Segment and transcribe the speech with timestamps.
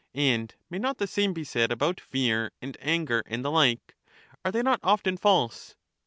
[0.15, 3.95] And may not the same be said about fear and anger and the like;
[4.43, 5.75] are they not often false